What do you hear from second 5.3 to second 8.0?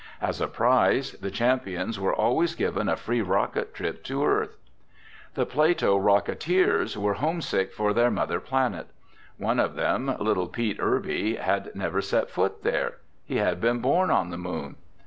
The Plato Rocketeers were homesick for